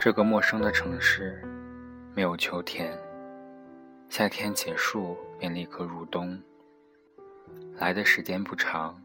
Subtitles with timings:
[0.00, 1.42] 这个陌生的城市，
[2.14, 2.96] 没有秋天，
[4.08, 6.40] 夏天结束便立刻入冬。
[7.74, 8.96] 来的时间不长，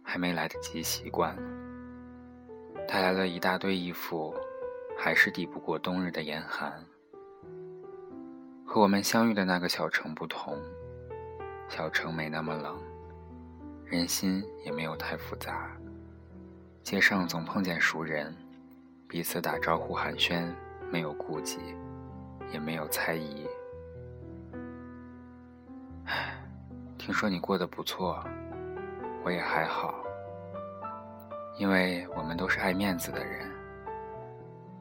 [0.00, 1.36] 还没来得及习惯，
[2.86, 4.32] 带来了一大堆衣服，
[4.96, 6.72] 还是抵不过冬日的严寒。
[8.64, 10.56] 和我们相遇的那个小城不同，
[11.68, 12.78] 小城没那么冷，
[13.84, 15.76] 人心也没有太复杂。
[16.84, 18.32] 街上总碰见熟人，
[19.08, 20.52] 彼此打招呼寒暄，
[20.92, 21.58] 没有顾忌，
[22.52, 23.46] 也没有猜疑。
[26.04, 26.38] 唉，
[26.98, 28.22] 听说你过得不错，
[29.24, 29.94] 我也还好。
[31.56, 33.50] 因为我们都是爱面子的人，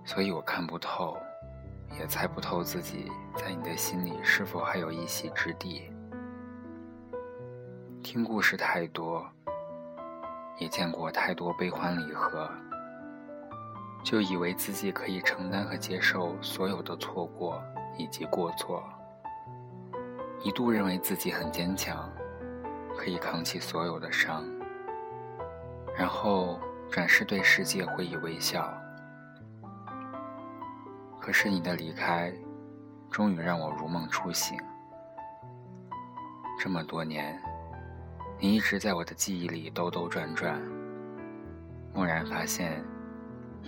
[0.03, 1.17] 所以我看不透。
[1.97, 5.89] 也猜不透自己在你的心里是否还有一席之地。
[8.03, 9.25] 听故事太多，
[10.59, 12.47] 也见过太多悲欢离合，
[14.07, 17.61] 就以为自己可以承担和接受所有的错过
[17.97, 18.81] 以及过错，
[20.41, 22.09] 一度认为自己很坚强，
[22.95, 24.45] 可以扛起所有的伤，
[25.93, 26.57] 然后
[26.89, 28.73] 转世对世界会以微笑。
[31.19, 32.33] 可是你的离开，
[33.11, 34.57] 终于让我如梦初醒。
[36.57, 37.37] 这么多年，
[38.39, 40.57] 你一直在我的记忆里兜兜转转。
[41.93, 42.81] 蓦然发现，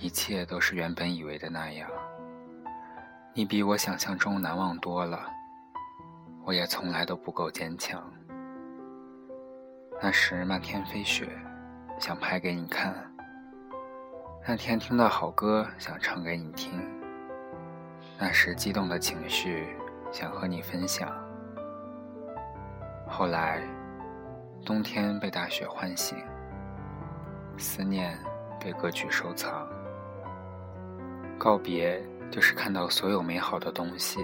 [0.00, 1.90] 一切都是原本以为的那样。
[3.34, 5.30] 你比我想象中难忘多了，
[6.42, 8.02] 我也从来都不够坚强。
[10.00, 11.28] 那时漫天飞雪，
[11.98, 12.94] 想拍给你看。
[14.48, 16.72] 那天听到好歌，想唱给你听。
[18.18, 19.68] 那时激动的情绪，
[20.10, 21.12] 想和你分享。
[23.06, 23.62] 后来，
[24.64, 26.16] 冬天被大雪唤醒，
[27.58, 28.18] 思念
[28.58, 29.68] 被歌曲收藏。
[31.40, 31.98] 告别
[32.30, 34.20] 就是看到所有美好的东西，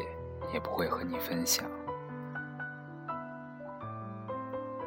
[0.52, 1.64] 也不会和你分享。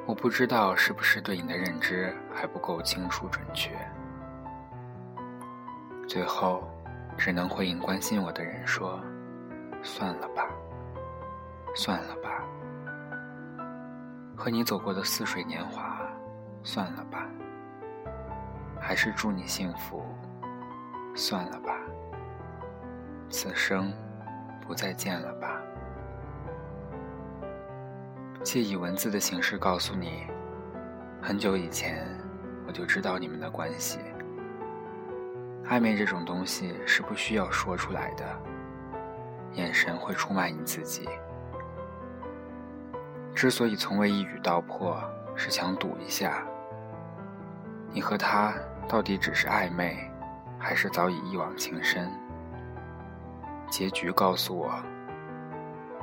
[0.05, 3.71] 我不知道是不是对你的认知还不够清楚准确。
[6.07, 6.63] 最后。
[7.17, 8.97] 只能回应关心我的人说
[9.83, 10.47] ：“算了吧，
[11.75, 12.41] 算了吧。
[14.37, 15.99] 和你走过的似水年华，
[16.63, 17.27] 算了吧。
[18.79, 20.01] 还是祝你幸福，
[21.13, 21.77] 算了吧。
[23.29, 23.93] 此生
[24.65, 25.61] 不再见了吧。
[28.43, 30.25] 借以文字的形式告诉你，
[31.21, 32.07] 很久以前
[32.65, 33.99] 我就知道你们的关系。”
[35.69, 38.25] 暧昧这种东西是不需要说出来的，
[39.53, 41.07] 眼神会出卖你自己。
[43.35, 44.99] 之所以从未一语道破，
[45.35, 46.43] 是想赌一下，
[47.91, 48.53] 你和他
[48.87, 49.95] 到底只是暧昧，
[50.57, 52.09] 还是早已一往情深？
[53.69, 54.71] 结局告诉我，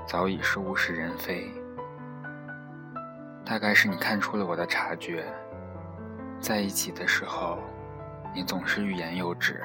[0.07, 1.51] 早已是物是人非。
[3.45, 5.25] 大概是你看出了我的察觉，
[6.41, 7.59] 在一起的时候。
[8.35, 9.63] 你总是欲言又止，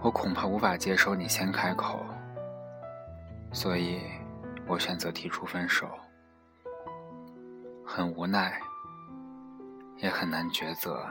[0.00, 2.02] 我恐怕无法接受你先开口，
[3.52, 4.00] 所以
[4.66, 5.86] 我选择提出分手。
[7.84, 8.58] 很无奈，
[9.98, 11.04] 也很难抉择。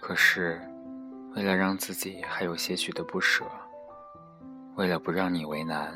[0.00, 0.60] 可是，
[1.34, 3.44] 为了让自己还有些许的不舍，
[4.76, 5.92] 为了不让你为难，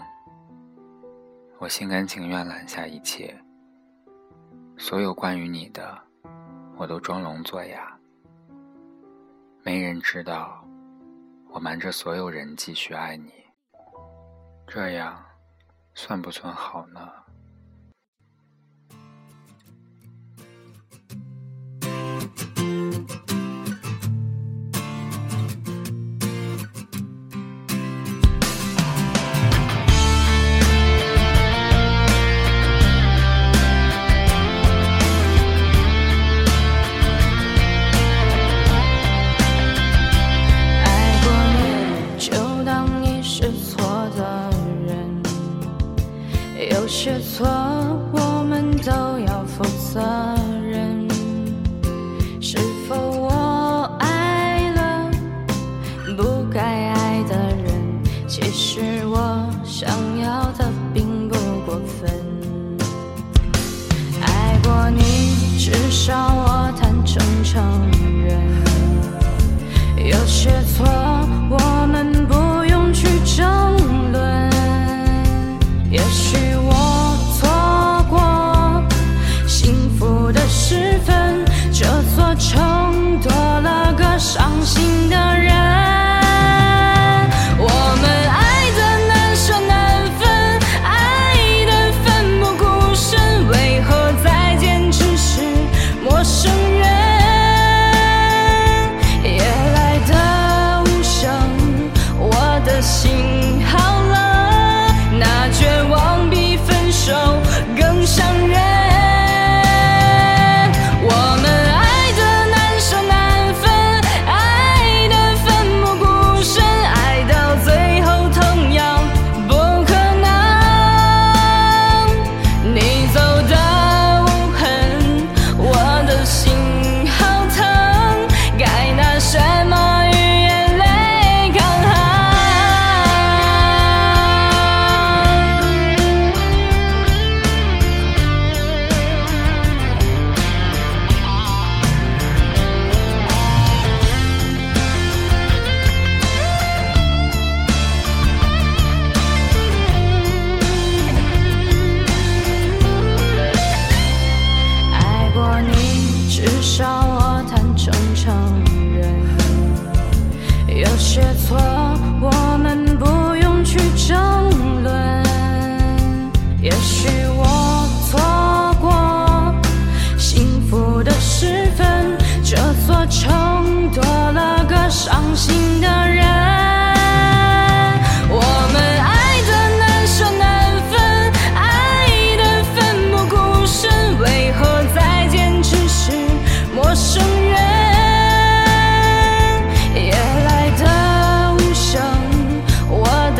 [1.58, 3.38] 我心甘情愿揽下一切，
[4.76, 5.96] 所有关于你的，
[6.76, 7.96] 我都装聋作哑。
[9.62, 10.64] 没人知道，
[11.50, 13.32] 我瞒着所有人继续爱你，
[14.66, 15.24] 这样
[15.94, 17.12] 算不算好呢？
[66.08, 66.47] shower.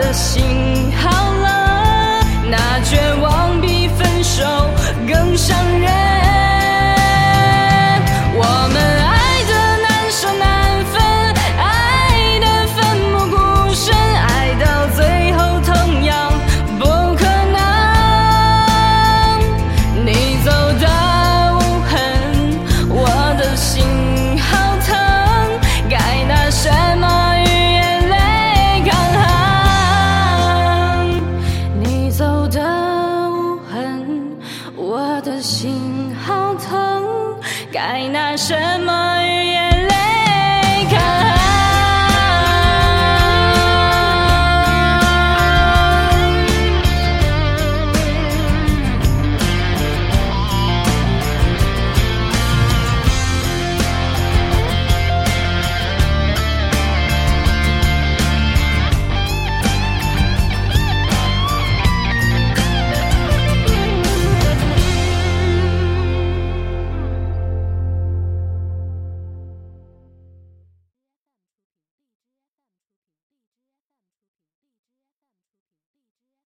[0.08, 0.67] 的心。